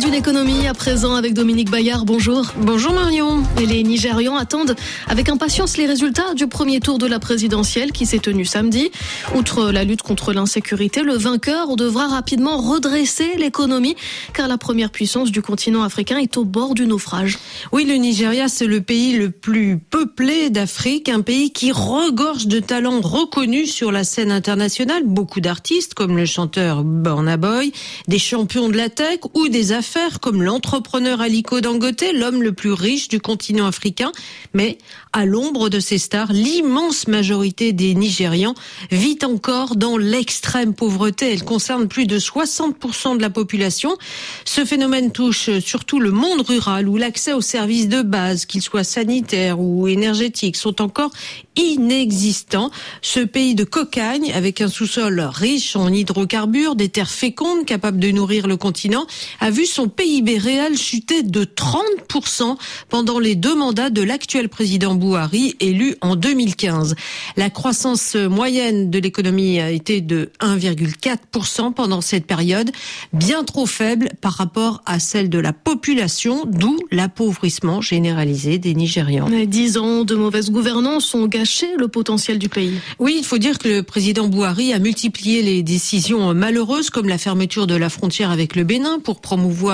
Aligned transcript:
d'une 0.00 0.14
économie 0.14 0.66
à 0.66 0.72
présent 0.72 1.14
avec 1.14 1.34
Dominique 1.34 1.70
Bayard. 1.70 2.06
Bonjour. 2.06 2.46
Bonjour 2.56 2.92
Marion. 2.92 3.42
Et 3.60 3.66
les 3.66 3.82
Nigérians 3.82 4.36
attendent 4.36 4.74
avec 5.08 5.28
impatience 5.28 5.76
les 5.76 5.84
résultats 5.84 6.32
du 6.34 6.46
premier 6.46 6.80
tour 6.80 6.98
de 6.98 7.06
la 7.06 7.18
présidentielle 7.18 7.92
qui 7.92 8.06
s'est 8.06 8.18
tenu 8.18 8.46
samedi. 8.46 8.90
Outre 9.34 9.70
la 9.70 9.84
lutte 9.84 10.00
contre 10.00 10.32
l'insécurité, 10.32 11.02
le 11.02 11.14
vainqueur 11.14 11.76
devra 11.76 12.08
rapidement 12.08 12.56
redresser 12.56 13.36
l'économie 13.36 13.94
car 14.32 14.48
la 14.48 14.56
première 14.56 14.90
puissance 14.90 15.30
du 15.30 15.42
continent 15.42 15.82
africain 15.82 16.16
est 16.16 16.38
au 16.38 16.44
bord 16.44 16.74
du 16.74 16.86
naufrage. 16.86 17.38
Oui, 17.72 17.84
le 17.84 17.94
Nigeria, 17.94 18.48
c'est 18.48 18.66
le 18.66 18.80
pays 18.80 19.12
le 19.16 19.30
plus 19.30 19.78
peuplé 19.78 20.48
d'Afrique, 20.48 21.10
un 21.10 21.20
pays 21.20 21.50
qui 21.52 21.72
regorge 21.72 22.46
de 22.46 22.60
talents 22.60 23.00
reconnus 23.02 23.70
sur 23.74 23.92
la 23.92 24.04
scène 24.04 24.32
internationale. 24.32 25.02
Beaucoup 25.04 25.40
d'artistes 25.40 25.92
comme 25.92 26.16
le 26.16 26.24
chanteur 26.24 26.84
Burna 26.84 27.36
Boy, 27.36 27.72
des 28.08 28.18
champions 28.18 28.70
de 28.70 28.78
la 28.78 28.88
tech 28.88 29.20
ou 29.34 29.48
des 29.48 29.72
affaires 29.72 29.89
comme 30.20 30.42
l'entrepreneur 30.42 31.20
Aliko 31.20 31.60
Dangote, 31.60 32.04
l'homme 32.14 32.42
le 32.42 32.52
plus 32.52 32.72
riche 32.72 33.08
du 33.08 33.20
continent 33.20 33.66
africain. 33.66 34.12
Mais 34.54 34.78
à 35.12 35.24
l'ombre 35.24 35.68
de 35.68 35.80
ces 35.80 35.98
stars, 35.98 36.32
l'immense 36.32 37.08
majorité 37.08 37.72
des 37.72 37.94
Nigérians 37.94 38.54
vit 38.90 39.18
encore 39.24 39.76
dans 39.76 39.96
l'extrême 39.96 40.74
pauvreté. 40.74 41.32
Elle 41.32 41.44
concerne 41.44 41.88
plus 41.88 42.06
de 42.06 42.18
60% 42.18 43.16
de 43.16 43.22
la 43.22 43.30
population. 43.30 43.96
Ce 44.44 44.64
phénomène 44.64 45.10
touche 45.10 45.58
surtout 45.58 45.98
le 45.98 46.12
monde 46.12 46.42
rural 46.42 46.88
où 46.88 46.96
l'accès 46.96 47.32
aux 47.32 47.40
services 47.40 47.88
de 47.88 48.02
base, 48.02 48.46
qu'ils 48.46 48.62
soient 48.62 48.84
sanitaires 48.84 49.60
ou 49.60 49.88
énergétiques, 49.88 50.56
sont 50.56 50.80
encore 50.82 51.10
inexistants. 51.56 52.70
Ce 53.02 53.20
pays 53.20 53.54
de 53.54 53.64
cocagne, 53.64 54.32
avec 54.32 54.60
un 54.60 54.68
sous-sol 54.68 55.20
riche 55.20 55.74
en 55.74 55.92
hydrocarbures, 55.92 56.76
des 56.76 56.88
terres 56.88 57.10
fécondes 57.10 57.64
capables 57.64 57.98
de 57.98 58.10
nourrir 58.10 58.46
le 58.46 58.56
continent, 58.56 59.06
a 59.40 59.50
vu 59.50 59.66
son 59.66 59.79
PIB 59.88 60.38
réel 60.38 60.76
chuter 60.76 61.22
de 61.22 61.44
30% 61.44 62.56
pendant 62.88 63.18
les 63.18 63.34
deux 63.34 63.54
mandats 63.54 63.90
de 63.90 64.02
l'actuel 64.02 64.48
président 64.48 64.94
Bouhari, 64.94 65.56
élu 65.60 65.96
en 66.00 66.16
2015. 66.16 66.94
La 67.36 67.50
croissance 67.50 68.14
moyenne 68.16 68.90
de 68.90 68.98
l'économie 68.98 69.60
a 69.60 69.70
été 69.70 70.00
de 70.00 70.30
1,4% 70.40 71.72
pendant 71.72 72.00
cette 72.00 72.26
période, 72.26 72.70
bien 73.12 73.44
trop 73.44 73.66
faible 73.66 74.10
par 74.20 74.32
rapport 74.32 74.82
à 74.86 74.98
celle 74.98 75.30
de 75.30 75.38
la 75.38 75.52
population, 75.52 76.44
d'où 76.46 76.78
l'appauvrissement 76.90 77.80
généralisé 77.80 78.58
des 78.58 78.74
Nigérians. 78.74 79.28
Dix 79.46 79.76
ans 79.78 80.04
de 80.04 80.14
mauvaise 80.14 80.50
gouvernance 80.50 81.14
ont 81.14 81.26
gâché 81.26 81.66
le 81.78 81.88
potentiel 81.88 82.38
du 82.38 82.48
pays. 82.48 82.78
Oui, 82.98 83.16
il 83.18 83.24
faut 83.24 83.38
dire 83.38 83.58
que 83.58 83.68
le 83.68 83.82
président 83.82 84.28
Bouhari 84.28 84.72
a 84.72 84.78
multiplié 84.78 85.42
les 85.42 85.62
décisions 85.62 86.34
malheureuses 86.34 86.90
comme 86.90 87.08
la 87.08 87.18
fermeture 87.18 87.66
de 87.66 87.74
la 87.74 87.88
frontière 87.88 88.30
avec 88.30 88.56
le 88.56 88.64
Bénin 88.64 88.98
pour 88.98 89.20
promouvoir 89.20 89.69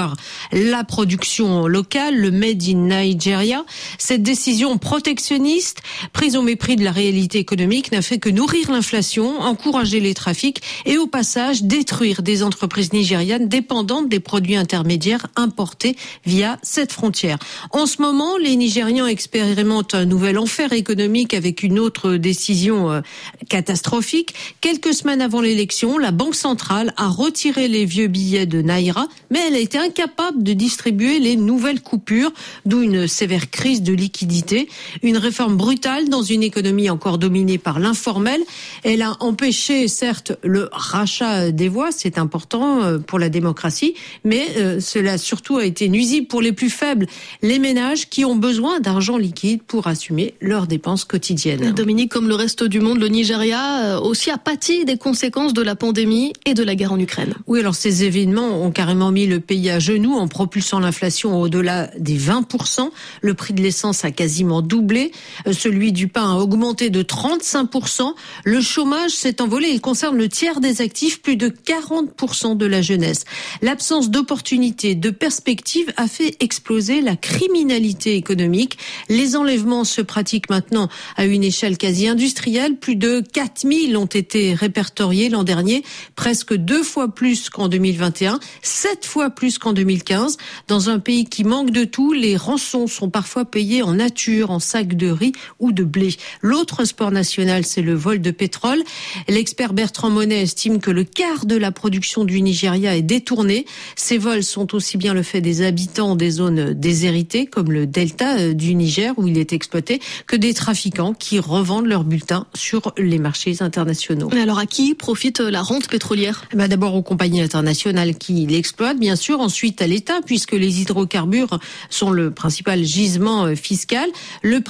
la 0.53 0.85
production 0.85 1.67
locale, 1.67 2.17
le 2.17 2.31
Made 2.31 2.63
in 2.63 2.89
Nigeria. 2.89 3.65
Cette 3.99 4.23
décision 4.23 4.79
protectionniste, 4.79 5.83
prise 6.13 6.37
au 6.37 6.43
mépris 6.43 6.77
de 6.77 6.85
la 6.85 6.93
réalité 6.93 7.39
économique, 7.39 7.93
n'a 7.93 8.03
fait 8.03 8.19
que 8.19 8.29
nourrir 8.29 8.71
l'inflation, 8.71 9.41
encourager 9.41 10.01
les 10.01 10.15
trafics 10.15 10.63
et 10.85 10.99
au 10.99 11.07
passage 11.07 11.63
détruire 11.63 12.23
des 12.23 12.43
entreprises 12.43 12.93
nigérianes 12.93 13.49
dépendantes 13.49 14.09
des 14.09 14.21
produits 14.21 14.57
intermédiaires 14.57 15.27
importés 15.37 15.97
via 16.25 16.59
cette 16.63 16.93
frontière. 16.93 17.39
En 17.71 17.87
ce 17.87 18.03
moment, 18.03 18.37
les 18.39 18.57
Nigérians 18.57 19.07
expérimentent 19.07 19.95
un 19.95 20.05
nouvel 20.05 20.39
enfer 20.39 20.73
économique 20.73 21.35
avec 21.35 21.63
une 21.63 21.79
autre 21.79 22.13
décision 22.17 22.91
euh, 22.91 23.01
catastrophique. 23.49 24.35
Quelques 24.61 24.95
semaines 24.95 25.21
avant 25.21 25.41
l'élection, 25.41 25.99
la 25.99 26.11
Banque 26.11 26.35
centrale 26.35 26.93
a 26.97 27.09
retiré 27.09 27.69
les 27.69 27.85
vieux 27.85 28.09
billets 28.09 28.47
de 28.47 28.63
Naira, 28.63 29.09
mais 29.31 29.41
elle 29.47 29.55
a 29.55 29.59
été 29.59 29.79
incapable 29.87 30.43
de 30.43 30.53
distribuer 30.53 31.19
les 31.19 31.37
nouvelles 31.37 31.81
coupures, 31.81 32.33
d'où 32.65 32.83
une 32.83 33.07
sévère 33.07 33.51
crise 33.51 33.83
de 33.83 33.93
liquidité. 33.93 34.69
Une 35.03 35.17
réforme 35.17 35.57
brutale 35.57 36.09
dans 36.09 36.23
une 36.23 36.43
économie 36.43 36.91
encore 36.91 37.19
dominée 37.19 37.59
par 37.59 37.79
l'informel. 37.79 38.41
Elle 38.83 39.03
a 39.03 39.17
empêché, 39.21 39.89
certes, 39.89 40.33
le 40.43 40.69
rachat 40.73 41.51
des 41.53 41.69
voix, 41.69 41.91
c'est 41.93 42.19
important 42.19 42.83
euh, 42.83 42.99
pour 42.99 43.19
la 43.19 43.29
démocratie, 43.29 43.95
mais 44.25 44.47
euh, 44.57 44.81
cela 44.81 45.19
surtout 45.19 45.57
a 45.57 45.65
été 45.65 45.89
nuisible 45.89 46.27
pour 46.27 46.43
les 46.43 46.53
plus 46.53 46.71
faibles, 46.71 47.07
les 47.43 47.59
ménages 47.59 48.09
qui 48.09 48.25
ont 48.25 48.37
besoin 48.37 48.81
d'argent 48.81 49.17
liquide 49.17 49.63
pour 49.63 49.87
assumer 49.87 50.35
leurs 50.41 50.67
dépenses 50.67 51.05
quotidiennes. 51.05 51.73
Dominique, 51.73 52.11
comme 52.11 52.29
le 52.29 52.35
reste 52.35 52.65
du 52.65 52.81
monde, 52.81 52.99
le 52.99 53.09
Nigeria 53.09 53.97
euh, 53.97 54.01
aussi 54.01 54.31
a 54.31 54.39
pâti 54.39 54.85
des 54.85 54.97
conséquences 54.99 55.53
de 55.53 55.63
la 55.63 55.77
pandémie 55.77 56.33
et 56.45 56.55
de 56.55 56.63
la 56.63 56.75
guerre 56.75 56.93
en 56.93 56.99
Ukraine. 56.99 57.35
Oui, 57.47 57.61
alors 57.61 57.75
ces 57.75 58.05
événements 58.05 58.63
ont 58.63 58.71
carrément 58.71 59.11
mis 59.11 59.27
le 59.27 59.41
pays 59.41 59.66
à 59.71 59.79
genoux 59.79 60.15
en 60.15 60.29
propulsant 60.29 60.81
l'inflation 60.81 61.41
au-delà 61.41 61.91
des 61.99 62.19
20%. 62.19 62.91
Le 63.21 63.35
prix 63.35 63.55
de 63.55 63.63
l'essence 63.63 64.05
a 64.05 64.11
quasiment 64.11 64.63
doublé. 64.63 65.13
Celui 65.51 65.93
du 65.93 66.09
pain 66.09 66.33
a 66.33 66.37
augmenté 66.37 66.91
de 66.91 67.03
35%. 67.03 68.15
Le 68.45 68.61
chômage 68.61 69.11
s'est 69.11 69.41
envolé. 69.41 69.69
Il 69.69 69.81
concerne 69.81 70.17
le 70.17 70.29
tiers 70.29 70.61
des 70.61 70.81
actifs, 70.81 71.23
plus 71.23 71.37
de 71.37 71.49
40% 71.49 72.57
de 72.57 72.67
la 72.67 72.83
jeunesse. 72.83 73.25
L'absence 73.63 74.11
d'opportunités, 74.11 74.95
de 74.95 75.11
perspectives 75.11 75.93
a 75.97 76.09
fait 76.09 76.37
exploser 76.41 77.01
la 77.01 77.17
criminalité 77.17 78.17
économique. 78.17 78.79
Les 79.09 79.37
enlèvements 79.37 79.85
se 79.85 80.01
pratiquent 80.01 80.51
maintenant 80.51 80.89
à 81.17 81.25
une 81.25 81.45
échelle 81.45 81.79
quasi 81.79 82.09
industrielle. 82.09 82.77
Plus 82.77 82.97
de 82.97 83.23
4000 83.33 83.97
ont 83.97 84.07
été 84.07 84.55
répertoriés 84.55 85.29
l'an 85.29 85.45
dernier, 85.45 85.83
presque 86.15 86.55
deux 86.55 86.83
fois 86.83 87.09
plus 87.09 87.51
qu'en 87.51 87.69
2021, 87.69 88.41
sept 88.63 89.05
fois 89.05 89.31
plus 89.31 89.56
qu'en 89.59 89.73
2015. 89.73 90.37
Dans 90.69 90.91
un 90.91 90.99
pays 90.99 91.25
qui 91.25 91.45
manque 91.45 91.71
de 91.71 91.85
tout, 91.85 92.13
les 92.13 92.37
rançons 92.37 92.87
sont 92.87 93.11
parfois 93.11 93.45
payées 93.45 93.83
en 93.83 93.95
nature, 93.95 94.51
en 94.51 94.59
sacs 94.59 94.95
de 94.95 95.09
riz 95.09 95.33
ou 95.59 95.73
de 95.73 95.85
blé. 95.85 96.15
L'autre 96.43 96.85
sport 96.85 97.11
national, 97.11 97.65
c'est 97.65 97.83
le 97.83 97.95
vol 97.95 98.21
de 98.21 98.31
pétrole. 98.31 98.83
L'expert 99.29 99.73
Bertrand 99.73 100.11
Monet 100.11 100.43
estime 100.43 100.81
que 100.81 100.91
le 100.91 101.05
quart 101.05 101.47
de 101.47 101.57
la 101.57 101.73
production 101.73 102.25
du 102.25 102.41
Nigeria 102.43 102.97
est 102.97 103.03
détournée. 103.03 103.67
Ces 103.97 104.19
vols 104.19 104.43
sont 104.43 104.75
aussi 104.75 104.97
bien 104.97 105.15
le 105.15 105.23
fait 105.23 105.41
des 105.41 105.63
habitants 105.63 106.17
des 106.17 106.31
zones 106.31 106.73
déshéritées, 106.75 107.47
comme 107.47 107.73
le 107.73 107.87
delta 107.87 108.39
euh, 108.39 108.55
du 108.55 108.75
Niger 108.75 109.13
où 109.17 109.27
il 109.27 109.39
est 109.39 109.53
exploité, 109.53 110.01
que 110.27 110.37
des 110.37 110.55
trafiquants 110.55 111.15
qui 111.15 111.39
revendent 111.39 111.87
leurs 111.87 112.05
bulletins 112.05 112.47
sur 112.55 112.93
les 112.99 113.19
marchés 113.19 113.57
internationaux. 113.61 114.31
Et 114.35 114.41
alors 114.41 114.59
à 114.59 114.67
qui 114.67 114.95
profite 114.95 115.41
la 115.41 115.63
rente 115.63 115.89
pétrolière? 115.89 116.45
Eh 116.53 116.57
ben 116.57 116.69
D'abord 116.69 116.95
aux 116.95 117.03
compagnies 117.03 117.41
internationales 117.41 118.17
qui 118.17 118.47
l'exploitent, 118.47 118.99
bien 118.99 119.17
sûr. 119.17 119.41
Ensuite 119.47 119.81
à 119.81 119.87
l'État, 119.87 120.23
puisque 120.27 120.55
les 120.55 120.81
hydrocarbures 120.81 121.61
sont 121.89 122.11
le 122.11 122.33
principal 122.33 122.83
gisement 122.83 123.45
euh, 123.45 123.55
fiscal. 123.55 124.11
Le, 124.43 124.61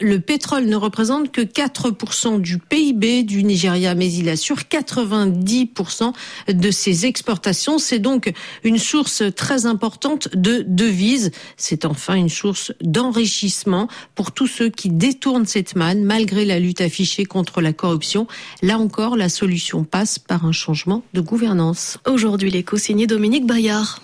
le 0.00 0.20
pétrole 0.20 0.66
ne 0.66 0.76
représente 0.76 1.32
que 1.32 1.40
4% 1.40 2.40
du 2.40 2.58
PIB 2.58 3.24
du 3.24 3.42
Nigeria, 3.42 3.96
mais 3.96 4.12
il 4.12 4.28
assure 4.28 4.58
90% 4.70 6.12
de 6.48 6.70
ses 6.70 7.06
exportations. 7.06 7.78
C'est 7.78 7.98
donc 7.98 8.32
une 8.62 8.78
source 8.78 9.24
très 9.34 9.66
importante 9.66 10.28
de 10.36 10.64
devises. 10.64 11.32
C'est 11.56 11.84
enfin 11.84 12.14
une 12.14 12.28
source 12.28 12.72
d'enrichissement 12.80 13.88
pour 14.14 14.30
tous 14.30 14.46
ceux 14.46 14.68
qui 14.68 14.90
détournent 14.90 15.46
cette 15.46 15.74
manne 15.74 16.04
malgré 16.04 16.44
la 16.44 16.60
lutte 16.60 16.82
affichée 16.82 17.24
contre 17.24 17.60
la 17.60 17.72
corruption. 17.72 18.28
Là 18.62 18.78
encore, 18.78 19.16
la 19.16 19.28
solution 19.28 19.82
passe 19.82 20.20
par 20.20 20.44
un 20.44 20.52
changement 20.52 21.02
de 21.14 21.20
gouvernance. 21.20 21.98
Aujourd'hui, 22.06 22.52
l'écho 22.52 22.76
signé 22.76 23.08
Dominique 23.08 23.44
Bayard. 23.44 24.00